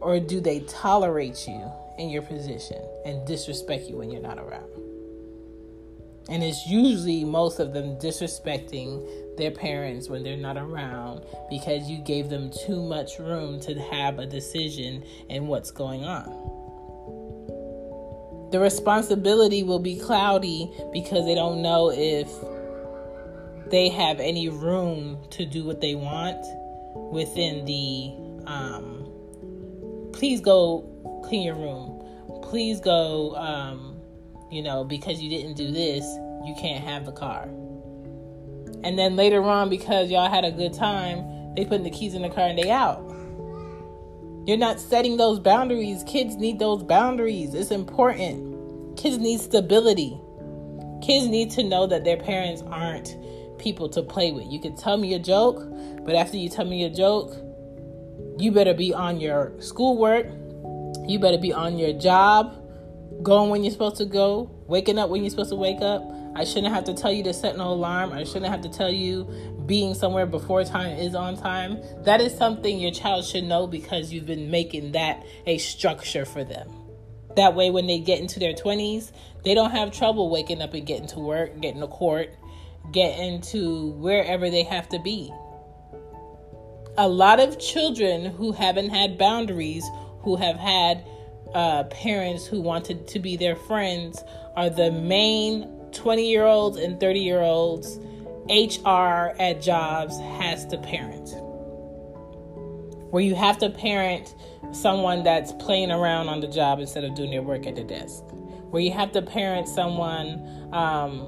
or 0.00 0.20
do 0.20 0.40
they 0.40 0.60
tolerate 0.60 1.46
you 1.46 1.70
in 1.98 2.08
your 2.08 2.22
position 2.22 2.82
and 3.04 3.26
disrespect 3.26 3.84
you 3.84 3.96
when 3.96 4.10
you're 4.10 4.22
not 4.22 4.38
around? 4.38 4.68
And 6.28 6.42
it's 6.42 6.66
usually 6.66 7.24
most 7.24 7.58
of 7.58 7.72
them 7.72 7.96
disrespecting 7.96 9.36
their 9.38 9.50
parents 9.50 10.08
when 10.08 10.22
they're 10.22 10.36
not 10.36 10.58
around 10.58 11.24
because 11.48 11.88
you 11.88 11.98
gave 11.98 12.28
them 12.28 12.50
too 12.50 12.82
much 12.82 13.18
room 13.18 13.60
to 13.60 13.74
have 13.74 14.18
a 14.18 14.26
decision 14.26 15.04
in 15.30 15.46
what's 15.46 15.70
going 15.70 16.04
on. 16.04 16.26
The 18.50 18.60
responsibility 18.60 19.62
will 19.62 19.78
be 19.78 19.98
cloudy 19.98 20.70
because 20.92 21.24
they 21.24 21.34
don't 21.34 21.62
know 21.62 21.90
if 21.90 22.28
they 23.70 23.88
have 23.88 24.20
any 24.20 24.48
room 24.48 25.18
to 25.30 25.44
do 25.46 25.64
what 25.64 25.80
they 25.80 25.94
want 25.94 26.44
within 27.12 27.64
the 27.64 28.14
um, 28.46 28.97
please 30.18 30.40
go 30.40 30.84
clean 31.24 31.42
your 31.42 31.54
room 31.54 31.94
please 32.42 32.80
go 32.80 33.34
um, 33.36 33.96
you 34.50 34.62
know 34.62 34.84
because 34.84 35.20
you 35.20 35.30
didn't 35.30 35.54
do 35.54 35.70
this 35.70 36.04
you 36.44 36.54
can't 36.60 36.84
have 36.84 37.04
the 37.04 37.12
car 37.12 37.48
and 38.84 38.98
then 38.98 39.16
later 39.16 39.42
on, 39.42 39.68
because 39.68 40.10
y'all 40.10 40.30
had 40.30 40.44
a 40.44 40.52
good 40.52 40.72
time, 40.72 41.54
they 41.54 41.64
putting 41.64 41.82
the 41.82 41.90
keys 41.90 42.14
in 42.14 42.22
the 42.22 42.28
car 42.28 42.46
and 42.46 42.58
they 42.58 42.70
out. 42.70 43.04
You're 44.46 44.56
not 44.56 44.80
setting 44.80 45.16
those 45.16 45.40
boundaries. 45.40 46.04
Kids 46.04 46.36
need 46.36 46.58
those 46.58 46.82
boundaries. 46.82 47.54
It's 47.54 47.70
important. 47.70 48.96
Kids 48.96 49.18
need 49.18 49.40
stability. 49.40 50.18
Kids 51.02 51.26
need 51.26 51.50
to 51.52 51.64
know 51.64 51.86
that 51.86 52.04
their 52.04 52.16
parents 52.16 52.62
aren't 52.62 53.16
people 53.58 53.88
to 53.90 54.02
play 54.02 54.32
with. 54.32 54.46
You 54.46 54.60
can 54.60 54.76
tell 54.76 54.96
me 54.96 55.14
a 55.14 55.18
joke, 55.18 55.60
but 56.04 56.14
after 56.14 56.36
you 56.36 56.48
tell 56.48 56.64
me 56.64 56.84
a 56.84 56.90
joke, 56.90 57.34
you 58.38 58.52
better 58.52 58.74
be 58.74 58.94
on 58.94 59.20
your 59.20 59.52
schoolwork. 59.60 60.26
You 61.06 61.18
better 61.18 61.38
be 61.38 61.52
on 61.52 61.78
your 61.78 61.92
job, 61.94 62.54
going 63.22 63.50
when 63.50 63.64
you're 63.64 63.72
supposed 63.72 63.96
to 63.96 64.04
go, 64.04 64.50
waking 64.66 64.98
up 64.98 65.10
when 65.10 65.22
you're 65.22 65.30
supposed 65.30 65.50
to 65.50 65.56
wake 65.56 65.80
up 65.80 66.02
I 66.38 66.44
shouldn't 66.44 66.72
have 66.72 66.84
to 66.84 66.94
tell 66.94 67.10
you 67.10 67.24
to 67.24 67.34
set 67.34 67.56
no 67.56 67.72
alarm. 67.72 68.12
I 68.12 68.22
shouldn't 68.22 68.46
have 68.46 68.60
to 68.62 68.68
tell 68.68 68.92
you 68.92 69.24
being 69.66 69.92
somewhere 69.92 70.24
before 70.24 70.62
time 70.62 70.96
is 70.96 71.16
on 71.16 71.36
time. 71.36 71.82
That 72.04 72.20
is 72.20 72.32
something 72.32 72.78
your 72.78 72.92
child 72.92 73.24
should 73.24 73.42
know 73.42 73.66
because 73.66 74.12
you've 74.12 74.26
been 74.26 74.48
making 74.48 74.92
that 74.92 75.26
a 75.46 75.58
structure 75.58 76.24
for 76.24 76.44
them. 76.44 76.72
That 77.34 77.56
way, 77.56 77.70
when 77.70 77.88
they 77.88 77.98
get 77.98 78.20
into 78.20 78.38
their 78.38 78.52
20s, 78.52 79.10
they 79.44 79.52
don't 79.52 79.72
have 79.72 79.90
trouble 79.90 80.30
waking 80.30 80.62
up 80.62 80.74
and 80.74 80.86
getting 80.86 81.08
to 81.08 81.18
work, 81.18 81.60
getting 81.60 81.80
to 81.80 81.88
court, 81.88 82.30
getting 82.92 83.40
to 83.42 83.90
wherever 83.92 84.48
they 84.48 84.62
have 84.62 84.88
to 84.90 85.00
be. 85.00 85.32
A 86.98 87.06
lot 87.06 87.38
of 87.38 87.60
children 87.60 88.24
who 88.24 88.50
haven't 88.50 88.90
had 88.90 89.16
boundaries, 89.16 89.88
who 90.22 90.34
have 90.34 90.56
had 90.56 91.06
uh, 91.54 91.84
parents 91.84 92.44
who 92.44 92.60
wanted 92.60 93.06
to 93.06 93.20
be 93.20 93.36
their 93.36 93.54
friends, 93.54 94.24
are 94.56 94.68
the 94.68 94.90
main 94.90 95.68
20 95.92 96.28
year 96.28 96.44
olds 96.44 96.76
and 96.76 96.98
30 96.98 97.20
year 97.20 97.40
olds, 97.40 98.00
HR 98.50 99.32
at 99.38 99.62
jobs 99.62 100.18
has 100.40 100.66
to 100.66 100.78
parent. 100.78 101.30
Where 103.12 103.22
you 103.22 103.36
have 103.36 103.58
to 103.58 103.70
parent 103.70 104.34
someone 104.72 105.22
that's 105.22 105.52
playing 105.52 105.92
around 105.92 106.28
on 106.28 106.40
the 106.40 106.48
job 106.48 106.80
instead 106.80 107.04
of 107.04 107.14
doing 107.14 107.30
their 107.30 107.42
work 107.42 107.64
at 107.68 107.76
the 107.76 107.84
desk. 107.84 108.24
Where 108.70 108.82
you 108.82 108.90
have 108.90 109.12
to 109.12 109.22
parent 109.22 109.68
someone 109.68 110.68
um, 110.72 111.20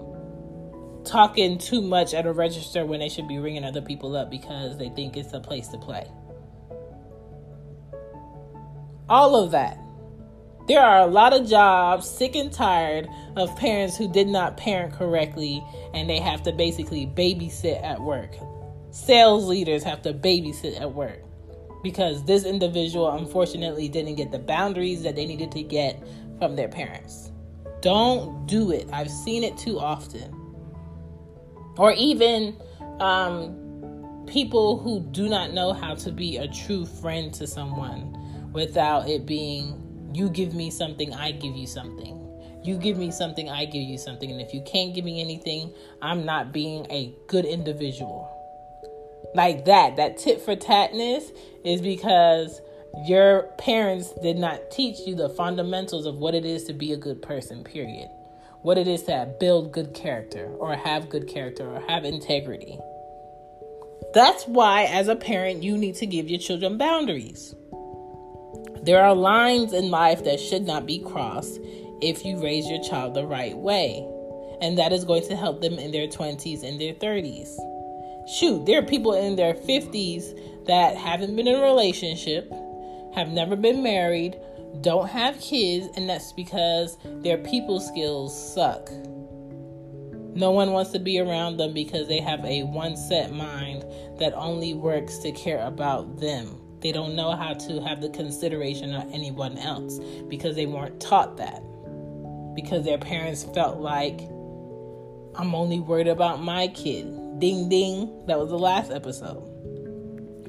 talking 1.04 1.58
too 1.58 1.80
much 1.80 2.14
at 2.14 2.26
a 2.26 2.32
register 2.32 2.84
when 2.84 3.00
they 3.00 3.08
should 3.08 3.28
be 3.28 3.38
ringing 3.38 3.64
other 3.64 3.82
people 3.82 4.16
up 4.16 4.30
because 4.30 4.78
they 4.78 4.88
think 4.90 5.16
it's 5.16 5.32
a 5.32 5.40
place 5.40 5.68
to 5.68 5.78
play. 5.78 6.06
All 9.08 9.36
of 9.36 9.50
that 9.50 9.78
there 10.70 10.80
are 10.80 11.00
a 11.00 11.06
lot 11.06 11.32
of 11.32 11.48
jobs 11.48 12.08
sick 12.08 12.36
and 12.36 12.52
tired 12.52 13.08
of 13.34 13.56
parents 13.56 13.96
who 13.96 14.06
did 14.06 14.28
not 14.28 14.56
parent 14.56 14.92
correctly 14.92 15.60
and 15.92 16.08
they 16.08 16.20
have 16.20 16.44
to 16.44 16.52
basically 16.52 17.08
babysit 17.08 17.82
at 17.82 18.00
work. 18.00 18.36
Sales 18.92 19.48
leaders 19.48 19.82
have 19.82 20.00
to 20.02 20.14
babysit 20.14 20.80
at 20.80 20.94
work 20.94 21.24
because 21.82 22.24
this 22.24 22.44
individual 22.44 23.10
unfortunately 23.10 23.88
didn't 23.88 24.14
get 24.14 24.30
the 24.30 24.38
boundaries 24.38 25.02
that 25.02 25.16
they 25.16 25.26
needed 25.26 25.50
to 25.50 25.64
get 25.64 26.00
from 26.38 26.54
their 26.54 26.68
parents. 26.68 27.32
Don't 27.80 28.46
do 28.46 28.70
it. 28.70 28.88
I've 28.92 29.10
seen 29.10 29.42
it 29.42 29.58
too 29.58 29.80
often. 29.80 30.39
Or 31.80 31.92
even 31.92 32.60
um, 33.00 34.26
people 34.26 34.78
who 34.78 35.00
do 35.12 35.30
not 35.30 35.54
know 35.54 35.72
how 35.72 35.94
to 35.94 36.12
be 36.12 36.36
a 36.36 36.46
true 36.46 36.84
friend 36.84 37.32
to 37.32 37.46
someone 37.46 38.50
without 38.52 39.08
it 39.08 39.24
being 39.24 40.10
you 40.12 40.28
give 40.28 40.52
me 40.52 40.70
something, 40.70 41.14
I 41.14 41.32
give 41.32 41.56
you 41.56 41.66
something. 41.66 42.18
You 42.62 42.76
give 42.76 42.98
me 42.98 43.10
something, 43.10 43.48
I 43.48 43.64
give 43.64 43.82
you 43.82 43.96
something. 43.96 44.30
And 44.30 44.42
if 44.42 44.52
you 44.52 44.60
can't 44.66 44.94
give 44.94 45.06
me 45.06 45.22
anything, 45.22 45.72
I'm 46.02 46.26
not 46.26 46.52
being 46.52 46.86
a 46.90 47.14
good 47.28 47.46
individual. 47.46 48.28
Like 49.34 49.64
that, 49.64 49.96
that 49.96 50.18
tit 50.18 50.42
for 50.42 50.56
tatness 50.56 51.34
is 51.64 51.80
because 51.80 52.60
your 53.06 53.44
parents 53.56 54.12
did 54.22 54.36
not 54.36 54.70
teach 54.70 54.98
you 55.06 55.14
the 55.14 55.30
fundamentals 55.30 56.04
of 56.04 56.16
what 56.16 56.34
it 56.34 56.44
is 56.44 56.64
to 56.64 56.74
be 56.74 56.92
a 56.92 56.98
good 56.98 57.22
person, 57.22 57.64
period. 57.64 58.10
What 58.62 58.76
it 58.76 58.86
is 58.86 59.04
to 59.04 59.26
build 59.40 59.72
good 59.72 59.94
character 59.94 60.44
or 60.58 60.74
have 60.74 61.08
good 61.08 61.26
character 61.26 61.66
or 61.66 61.80
have 61.88 62.04
integrity. 62.04 62.78
That's 64.12 64.44
why, 64.44 64.84
as 64.84 65.08
a 65.08 65.16
parent, 65.16 65.62
you 65.62 65.78
need 65.78 65.94
to 65.96 66.06
give 66.06 66.28
your 66.28 66.38
children 66.38 66.76
boundaries. 66.76 67.54
There 68.82 69.02
are 69.02 69.14
lines 69.14 69.72
in 69.72 69.90
life 69.90 70.24
that 70.24 70.40
should 70.40 70.66
not 70.66 70.84
be 70.84 70.98
crossed 70.98 71.58
if 72.02 72.24
you 72.24 72.42
raise 72.42 72.68
your 72.68 72.82
child 72.82 73.14
the 73.14 73.26
right 73.26 73.56
way. 73.56 74.06
And 74.60 74.76
that 74.76 74.92
is 74.92 75.04
going 75.04 75.26
to 75.28 75.36
help 75.36 75.62
them 75.62 75.78
in 75.78 75.90
their 75.90 76.08
20s 76.08 76.62
and 76.62 76.78
their 76.78 76.92
30s. 76.92 77.56
Shoot, 78.38 78.66
there 78.66 78.80
are 78.80 78.86
people 78.86 79.14
in 79.14 79.36
their 79.36 79.54
50s 79.54 80.66
that 80.66 80.96
haven't 80.96 81.34
been 81.34 81.48
in 81.48 81.58
a 81.58 81.62
relationship, 81.62 82.52
have 83.14 83.28
never 83.28 83.56
been 83.56 83.82
married, 83.82 84.38
don't 84.80 85.08
have 85.08 85.40
kids, 85.40 85.88
and 85.96 86.08
that's 86.08 86.32
because 86.32 86.96
their 87.04 87.38
people 87.38 87.80
skills 87.80 88.54
suck. 88.54 88.88
No 90.34 90.52
one 90.52 90.70
wants 90.70 90.92
to 90.92 90.98
be 90.98 91.18
around 91.18 91.56
them 91.56 91.74
because 91.74 92.06
they 92.06 92.20
have 92.20 92.44
a 92.44 92.62
one 92.62 92.96
set 92.96 93.32
mind 93.32 93.84
that 94.18 94.32
only 94.34 94.74
works 94.74 95.18
to 95.18 95.32
care 95.32 95.60
about 95.66 96.20
them. 96.20 96.60
They 96.80 96.92
don't 96.92 97.14
know 97.14 97.36
how 97.36 97.54
to 97.54 97.80
have 97.82 98.00
the 98.00 98.10
consideration 98.10 98.94
of 98.94 99.12
anyone 99.12 99.58
else 99.58 99.98
because 100.28 100.56
they 100.56 100.66
weren't 100.66 101.00
taught 101.00 101.36
that. 101.36 101.62
Because 102.54 102.84
their 102.84 102.98
parents 102.98 103.44
felt 103.44 103.78
like, 103.78 104.20
I'm 105.34 105.54
only 105.54 105.80
worried 105.80 106.08
about 106.08 106.42
my 106.42 106.68
kid. 106.68 107.06
Ding 107.38 107.68
ding. 107.68 108.24
That 108.26 108.38
was 108.38 108.50
the 108.50 108.58
last 108.58 108.90
episode. 108.90 109.46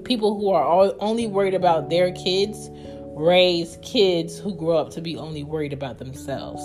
People 0.04 0.38
who 0.40 0.52
are 0.52 0.94
only 1.00 1.28
worried 1.28 1.54
about 1.54 1.90
their 1.90 2.12
kids 2.12 2.70
raise 3.16 3.78
kids 3.82 4.40
who 4.40 4.56
grow 4.56 4.78
up 4.78 4.90
to 4.92 5.02
be 5.02 5.18
only 5.18 5.44
worried 5.44 5.74
about 5.74 5.98
themselves, 5.98 6.62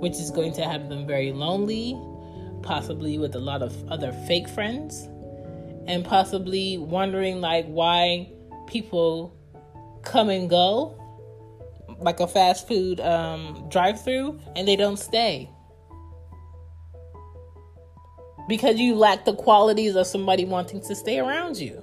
which 0.00 0.14
is 0.14 0.30
going 0.30 0.52
to 0.54 0.62
have 0.62 0.88
them 0.88 1.06
very 1.06 1.32
lonely, 1.32 1.98
possibly 2.62 3.18
with 3.18 3.34
a 3.34 3.40
lot 3.40 3.62
of 3.62 3.90
other 3.90 4.12
fake 4.26 4.48
friends, 4.48 5.08
and 5.86 6.04
possibly 6.04 6.78
wondering 6.78 7.40
like 7.40 7.66
why 7.66 8.28
people 8.66 9.36
come 10.02 10.28
and 10.28 10.48
go 10.50 10.98
like 12.00 12.20
a 12.20 12.26
fast 12.26 12.66
food 12.66 12.98
um, 13.00 13.66
drive-through 13.68 14.40
and 14.56 14.66
they 14.66 14.76
don't 14.76 14.98
stay. 14.98 15.48
Because 18.48 18.78
you 18.80 18.96
lack 18.96 19.24
the 19.24 19.34
qualities 19.34 19.94
of 19.94 20.06
somebody 20.06 20.44
wanting 20.44 20.80
to 20.82 20.96
stay 20.96 21.20
around 21.20 21.58
you 21.58 21.82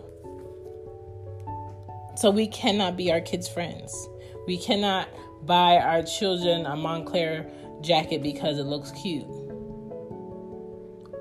so 2.19 2.29
we 2.29 2.47
cannot 2.47 2.97
be 2.97 3.11
our 3.11 3.21
kids 3.21 3.47
friends 3.47 4.09
we 4.47 4.57
cannot 4.57 5.07
buy 5.45 5.77
our 5.77 6.03
children 6.03 6.65
a 6.65 6.71
moncler 6.71 7.49
jacket 7.81 8.21
because 8.21 8.57
it 8.57 8.63
looks 8.63 8.91
cute 8.91 9.25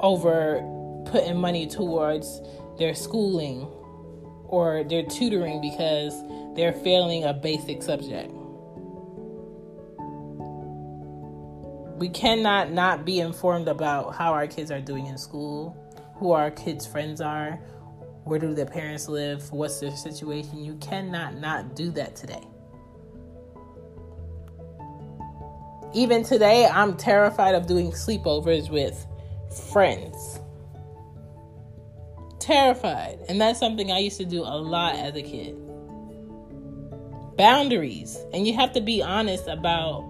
over 0.01 0.61
putting 1.07 1.37
money 1.37 1.67
towards 1.67 2.41
their 2.79 2.95
schooling 2.95 3.67
or 4.49 4.85
their 4.85 5.03
tutoring 5.05 5.61
because 5.61 6.15
they're 6.55 6.73
failing 6.73 7.25
a 7.25 7.33
basic 7.33 7.83
subject. 7.83 8.33
We 11.99 12.09
cannot 12.09 12.73
not 12.73 13.05
be 13.05 13.21
informed 13.21 13.69
about 13.69 14.15
how 14.15 14.33
our 14.33 14.47
kids 14.47 14.71
are 14.71 14.81
doing 14.81 15.07
in 15.07 15.19
school, 15.19 15.77
who 16.17 16.33
our 16.33 16.51
kids' 16.51 16.87
friends 16.87 17.21
are, 17.21 17.61
where 18.29 18.39
do 18.39 18.53
their 18.55 18.67
parents 18.67 19.09
live, 19.09 19.51
what's 19.53 19.81
their 19.81 19.97
situation. 19.97 20.63
You 20.63 20.75
cannot 20.77 21.39
not 21.39 21.75
do 21.75 21.91
that 21.93 22.15
today. 22.15 22.47
Even 25.95 26.23
today, 26.23 26.67
I'm 26.67 26.97
terrified 26.97 27.55
of 27.55 27.67
doing 27.67 27.91
sleepovers 27.93 28.71
with 28.71 29.07
friends. 29.73 30.41
Terrified. 32.39 33.19
And 33.29 33.41
that's 33.41 33.59
something 33.59 33.91
I 33.91 33.99
used 33.99 34.19
to 34.19 34.27
do 34.27 34.43
a 34.43 34.57
lot 34.59 34.97
as 34.97 35.17
a 35.17 35.23
kid. 35.23 35.57
Boundaries. 37.39 38.19
And 38.35 38.47
you 38.47 38.55
have 38.55 38.73
to 38.75 38.83
be 38.83 39.03
honest 39.03 39.49
about 39.49 40.03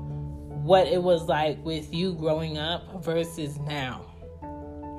what 0.62 0.88
it 0.88 1.02
was 1.02 1.28
like 1.28 1.64
with 1.64 1.94
you 1.94 2.14
growing 2.14 2.58
up 2.58 3.04
versus 3.04 3.56
now. 3.60 4.04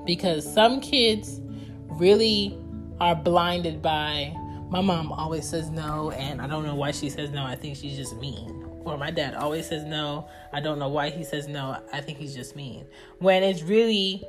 Because 0.06 0.52
some 0.52 0.80
kids 0.80 1.42
really 1.90 2.58
are 3.00 3.16
blinded 3.16 3.82
by 3.82 4.36
my 4.70 4.82
mom 4.82 5.12
always 5.12 5.50
says 5.50 5.72
no, 5.72 6.12
and 6.12 6.40
I 6.40 6.48
don't 6.48 6.64
know 6.64 6.76
why 6.76 6.92
she 6.92 7.10
says 7.10 7.32
no. 7.32 7.44
I 7.44 7.56
think 7.56 7.76
she's 7.76 7.98
just 7.98 8.16
mean. 8.18 8.66
Or 8.86 8.98
my 8.98 9.10
dad 9.10 9.34
always 9.34 9.68
says 9.68 9.84
no. 9.84 10.28
I 10.54 10.60
don't 10.62 10.78
know 10.78 10.90
why 10.90 11.10
he 11.10 11.24
says 11.24 11.48
no. 11.48 11.78
I 11.92 12.02
think 12.02 12.20
he's 12.20 12.36
just 12.36 12.56
mean. 12.56 12.86
When 13.18 13.42
it's 13.42 13.64
really 13.64 14.24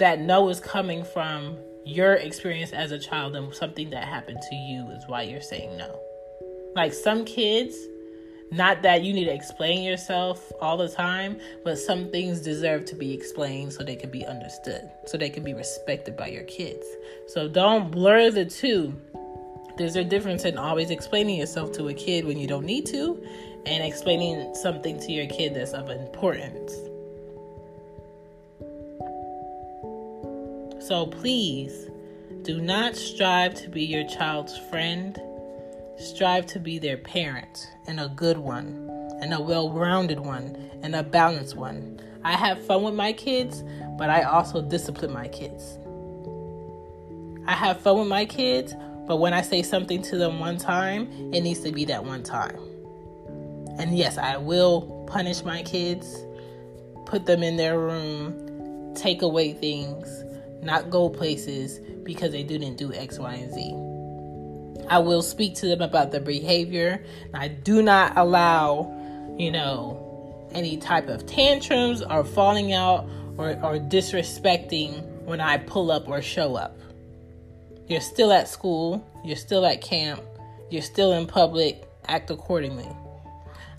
that 0.00 0.20
no 0.20 0.48
is 0.50 0.60
coming 0.60 1.02
from 1.02 1.56
your 1.84 2.14
experience 2.14 2.72
as 2.72 2.92
a 2.92 2.98
child 2.98 3.34
and 3.36 3.52
something 3.54 3.88
that 3.90 4.04
happened 4.04 4.40
to 4.50 4.54
you 4.54 4.90
is 4.90 5.04
why 5.06 5.22
you're 5.22 5.40
saying 5.40 5.76
no. 5.78 5.98
Like 6.76 6.92
some 6.92 7.24
kids, 7.24 7.74
not 8.50 8.82
that 8.82 9.02
you 9.02 9.12
need 9.12 9.26
to 9.26 9.34
explain 9.34 9.82
yourself 9.82 10.52
all 10.60 10.76
the 10.76 10.88
time, 10.88 11.38
but 11.64 11.78
some 11.78 12.10
things 12.10 12.40
deserve 12.40 12.84
to 12.86 12.94
be 12.94 13.12
explained 13.12 13.72
so 13.72 13.84
they 13.84 13.96
can 13.96 14.10
be 14.10 14.24
understood, 14.24 14.90
so 15.06 15.18
they 15.18 15.30
can 15.30 15.44
be 15.44 15.54
respected 15.54 16.16
by 16.16 16.28
your 16.28 16.44
kids. 16.44 16.86
So 17.26 17.48
don't 17.48 17.90
blur 17.90 18.30
the 18.30 18.46
two. 18.46 18.94
There's 19.76 19.96
a 19.96 20.04
difference 20.04 20.44
in 20.44 20.56
always 20.58 20.90
explaining 20.90 21.38
yourself 21.38 21.72
to 21.72 21.88
a 21.88 21.94
kid 21.94 22.24
when 22.24 22.38
you 22.38 22.46
don't 22.46 22.64
need 22.64 22.86
to 22.86 23.22
and 23.66 23.84
explaining 23.84 24.54
something 24.54 24.98
to 25.00 25.12
your 25.12 25.26
kid 25.26 25.54
that's 25.54 25.72
of 25.72 25.90
importance. 25.90 26.72
So 30.88 31.06
please 31.06 31.88
do 32.42 32.62
not 32.62 32.96
strive 32.96 33.54
to 33.56 33.68
be 33.68 33.84
your 33.84 34.08
child's 34.08 34.56
friend. 34.56 35.20
Strive 35.98 36.46
to 36.46 36.60
be 36.60 36.78
their 36.78 36.96
parent 36.96 37.72
and 37.88 37.98
a 37.98 38.08
good 38.08 38.38
one, 38.38 38.88
and 39.20 39.34
a 39.34 39.40
well 39.40 39.72
rounded 39.72 40.20
one, 40.20 40.56
and 40.82 40.94
a 40.94 41.02
balanced 41.02 41.56
one. 41.56 42.00
I 42.22 42.32
have 42.32 42.64
fun 42.64 42.84
with 42.84 42.94
my 42.94 43.12
kids, 43.12 43.64
but 43.96 44.08
I 44.08 44.22
also 44.22 44.62
discipline 44.62 45.12
my 45.12 45.26
kids. 45.26 45.76
I 47.46 47.52
have 47.52 47.80
fun 47.80 47.98
with 47.98 48.06
my 48.06 48.26
kids, 48.26 48.74
but 49.08 49.16
when 49.16 49.34
I 49.34 49.42
say 49.42 49.62
something 49.62 50.00
to 50.02 50.16
them 50.16 50.38
one 50.38 50.56
time, 50.56 51.10
it 51.32 51.40
needs 51.40 51.60
to 51.60 51.72
be 51.72 51.84
that 51.86 52.04
one 52.04 52.22
time. 52.22 52.58
And 53.78 53.96
yes, 53.96 54.18
I 54.18 54.36
will 54.36 55.04
punish 55.08 55.42
my 55.42 55.64
kids, 55.64 56.24
put 57.06 57.26
them 57.26 57.42
in 57.42 57.56
their 57.56 57.80
room, 57.80 58.94
take 58.94 59.22
away 59.22 59.52
things, 59.52 60.24
not 60.62 60.90
go 60.90 61.08
places 61.08 61.80
because 62.04 62.30
they 62.30 62.44
didn't 62.44 62.76
do 62.76 62.92
X, 62.92 63.18
Y, 63.18 63.34
and 63.34 63.52
Z. 63.52 63.87
I 64.88 64.98
will 64.98 65.22
speak 65.22 65.54
to 65.56 65.66
them 65.66 65.82
about 65.82 66.10
their 66.10 66.20
behavior. 66.20 67.04
I 67.34 67.48
do 67.48 67.82
not 67.82 68.16
allow, 68.16 68.94
you 69.38 69.50
know, 69.50 70.48
any 70.52 70.78
type 70.78 71.08
of 71.08 71.26
tantrums 71.26 72.02
or 72.02 72.24
falling 72.24 72.72
out 72.72 73.08
or, 73.36 73.50
or 73.50 73.78
disrespecting 73.78 75.02
when 75.24 75.40
I 75.40 75.58
pull 75.58 75.90
up 75.90 76.08
or 76.08 76.22
show 76.22 76.56
up. 76.56 76.78
You're 77.86 78.00
still 78.00 78.32
at 78.32 78.48
school, 78.48 79.06
you're 79.24 79.36
still 79.36 79.64
at 79.64 79.80
camp, 79.80 80.22
you're 80.70 80.82
still 80.82 81.12
in 81.12 81.26
public, 81.26 81.88
act 82.06 82.30
accordingly. 82.30 82.88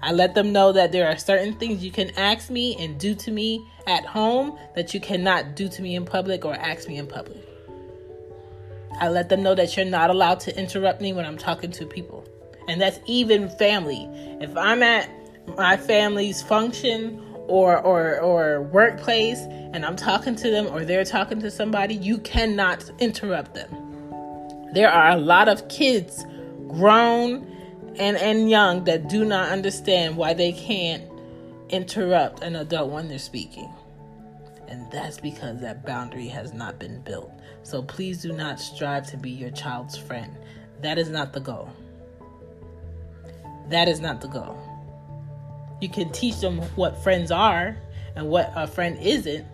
I 0.02 0.14
let 0.14 0.34
them 0.34 0.54
know 0.54 0.72
that 0.72 0.92
there 0.92 1.08
are 1.08 1.18
certain 1.18 1.56
things 1.56 1.84
you 1.84 1.92
can 1.92 2.12
ask 2.18 2.50
me 2.50 2.76
and 2.78 3.00
do 3.00 3.14
to 3.16 3.32
me 3.32 3.66
at 3.86 4.06
home 4.06 4.58
that 4.76 4.94
you 4.94 5.00
cannot 5.00 5.56
do 5.56 5.68
to 5.68 5.82
me 5.82 5.96
in 5.96 6.06
public 6.06 6.46
or 6.46 6.54
ask 6.54 6.88
me 6.88 6.98
in 6.98 7.08
public. 7.08 7.49
I 9.00 9.10
let 9.10 9.30
them 9.30 9.42
know 9.42 9.56
that 9.56 9.76
you're 9.76 9.86
not 9.86 10.10
allowed 10.10 10.40
to 10.42 10.60
interrupt 10.60 11.02
me 11.02 11.14
when 11.14 11.26
I'm 11.26 11.38
talking 11.38 11.72
to 11.72 11.86
people. 11.86 12.28
And 12.68 12.80
that's 12.80 13.00
even 13.06 13.50
family. 13.50 14.08
If 14.42 14.56
I'm 14.56 14.84
at 14.84 15.10
my 15.58 15.78
family's 15.78 16.42
function 16.42 17.20
or 17.48 17.80
or 17.80 18.20
or 18.20 18.62
workplace 18.62 19.40
and 19.40 19.86
I'm 19.86 19.96
talking 19.96 20.36
to 20.36 20.52
them 20.52 20.68
or 20.68 20.86
they're 20.86 21.06
talking 21.06 21.40
to 21.40 21.50
somebody, 21.50 21.96
you 21.96 22.20
cannot 22.20 22.90
interrupt 23.00 23.56
them. 23.56 23.70
There 24.74 24.92
are 24.92 25.12
a 25.12 25.18
lot 25.18 25.48
of 25.48 25.68
kids, 25.68 26.26
grown 26.68 27.48
and 27.98 28.18
and 28.18 28.50
young 28.50 28.84
that 28.84 29.08
do 29.08 29.26
not 29.26 29.50
understand 29.50 30.16
why 30.18 30.34
they 30.34 30.52
can't 30.52 31.04
interrupt 31.70 32.44
an 32.44 32.56
adult 32.56 32.92
when 32.92 33.08
they're 33.08 33.20
speaking. 33.20 33.70
And 34.70 34.90
that's 34.92 35.20
because 35.20 35.60
that 35.62 35.84
boundary 35.84 36.28
has 36.28 36.54
not 36.54 36.78
been 36.80 37.02
built. 37.02 37.32
So 37.64 37.82
please 37.82 38.22
do 38.22 38.32
not 38.32 38.60
strive 38.60 39.08
to 39.08 39.18
be 39.18 39.32
your 39.32 39.50
child's 39.50 39.98
friend. 39.98 40.38
That 40.82 41.00
is 41.00 41.10
not 41.10 41.34
the 41.34 41.40
goal. 41.40 41.72
That 43.70 43.88
is 43.88 44.00
not 44.00 44.22
the 44.22 44.28
goal. 44.28 44.58
You 45.82 45.90
can 45.90 46.12
teach 46.12 46.40
them 46.40 46.60
what 46.76 47.02
friends 47.04 47.32
are 47.32 47.78
and 48.16 48.30
what 48.30 48.52
a 48.56 48.68
friend 48.68 48.98
isn't. 49.02 49.46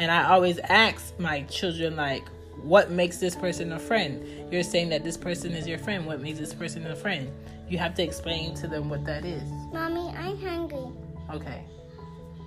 And 0.00 0.10
I 0.10 0.30
always 0.30 0.58
ask 0.58 1.16
my 1.20 1.42
children, 1.42 1.94
like, 1.94 2.26
what 2.62 2.90
makes 2.90 3.18
this 3.18 3.36
person 3.36 3.72
a 3.72 3.78
friend? 3.78 4.52
You're 4.52 4.64
saying 4.64 4.88
that 4.88 5.04
this 5.04 5.16
person 5.16 5.52
is 5.52 5.68
your 5.68 5.78
friend. 5.78 6.04
What 6.04 6.20
makes 6.20 6.38
this 6.40 6.52
person 6.52 6.84
a 6.86 6.96
friend? 6.96 7.30
You 7.68 7.78
have 7.78 7.94
to 7.94 8.02
explain 8.02 8.54
to 8.56 8.66
them 8.66 8.88
what 8.88 9.04
that 9.04 9.24
is. 9.24 9.42
Mommy, 9.72 10.12
I'm 10.16 10.36
hungry. 10.38 10.92
Okay. 11.32 11.62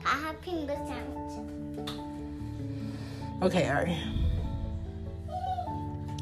I 0.06 0.18
have 0.20 0.36
sandwich. 0.44 2.17
Okay, 3.42 3.68
Ari. 3.68 3.96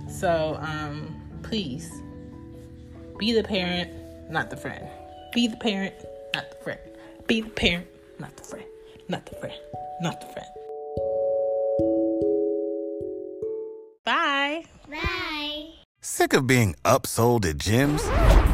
So, 0.09 0.57
um, 0.61 1.15
please 1.43 1.89
be 3.17 3.33
the 3.33 3.43
parent, 3.43 3.91
not 4.29 4.49
the 4.49 4.57
friend. 4.57 4.87
Be 5.33 5.47
the 5.47 5.57
parent, 5.57 5.93
not 6.33 6.49
the 6.51 6.57
friend. 6.63 6.79
Be 7.27 7.41
the 7.41 7.49
parent, 7.49 7.87
not 8.19 8.35
the 8.35 8.43
friend. 8.43 8.65
Not 9.07 9.25
the 9.25 9.35
friend. 9.35 9.55
Not 10.01 10.19
the 10.19 10.27
friend. 10.27 10.47
Bye. 14.03 14.63
Bye. 14.89 15.69
Sick 16.01 16.33
of 16.33 16.47
being 16.47 16.75
upsold 16.83 17.45
at 17.45 17.57
gyms? 17.57 18.44